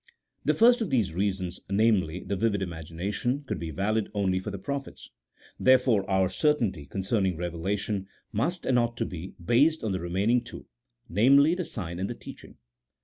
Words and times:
The 0.43 0.55
first 0.55 0.81
of 0.81 0.89
these 0.89 1.13
reasons, 1.13 1.59
namely, 1.69 2.23
the 2.23 2.35
vivid 2.35 2.63
imagination, 2.63 3.43
could 3.43 3.59
be 3.59 3.69
valid 3.69 4.09
only 4.15 4.39
for 4.39 4.49
the 4.49 4.57
prophets; 4.57 5.11
therefore, 5.59 6.09
our 6.09 6.27
certainty 6.27 6.87
concerning 6.87 7.37
revelation 7.37 8.07
must, 8.31 8.65
and 8.65 8.79
ought 8.79 8.97
to 8.97 9.05
be, 9.05 9.35
based 9.39 9.83
on 9.83 9.91
the 9.91 9.99
remaining 9.99 10.43
two— 10.43 10.65
namely, 11.07 11.53
the 11.53 11.65
sign 11.65 11.99
and 11.99 12.09
the 12.09 12.15
teaching. 12.15 12.57